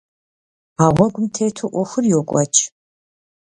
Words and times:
А 0.83 0.85
гъуэгум 0.95 1.25
тету 1.33 1.67
Ӏуэхур 1.71 2.05
йокӀуэкӀ. 2.11 2.61